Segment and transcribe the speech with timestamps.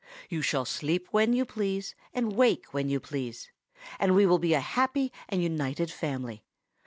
[0.29, 3.51] You shall sleep when you please, and wake when you please;
[3.99, 6.43] and we will be a happy and united family.